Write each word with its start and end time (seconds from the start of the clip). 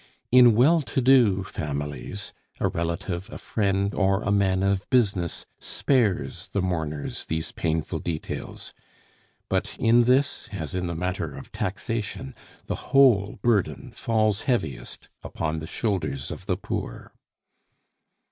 In 0.31 0.55
well 0.55 0.81
to 0.81 0.99
do 0.99 1.43
families, 1.43 2.33
a 2.59 2.67
relative, 2.69 3.29
a 3.31 3.37
friend, 3.37 3.93
or 3.93 4.23
a 4.23 4.31
man 4.31 4.63
of 4.63 4.89
business 4.89 5.45
spares 5.59 6.47
the 6.53 6.61
mourners 6.63 7.25
these 7.25 7.51
painful 7.51 7.99
details; 7.99 8.73
but 9.47 9.77
in 9.77 10.05
this, 10.05 10.49
as 10.51 10.73
in 10.73 10.87
the 10.87 10.95
matter 10.95 11.35
of 11.35 11.51
taxation, 11.51 12.33
the 12.65 12.73
whole 12.89 13.37
burden 13.43 13.91
falls 13.91 14.41
heaviest 14.41 15.07
upon 15.21 15.59
the 15.59 15.67
shoulders 15.67 16.31
of 16.31 16.47
the 16.47 16.57
poor. 16.57 17.13